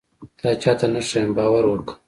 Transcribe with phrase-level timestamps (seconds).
[0.39, 1.93] تا چاته نه ښيم باور وکه.